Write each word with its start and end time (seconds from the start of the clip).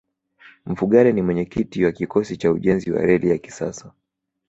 mfugale 0.65 1.13
ni 1.13 1.21
mwenyekiti 1.21 1.83
wa 1.85 1.91
kikosi 1.91 2.37
cha 2.37 2.51
ujenzi 2.51 2.91
wa 2.91 3.01
reli 3.01 3.29
ya 3.29 3.37
kisasa 3.37 3.91